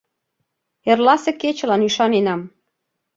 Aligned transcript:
Эрласе 0.89 1.31
кечылан 1.41 1.81
ӱшаненам. 1.87 2.41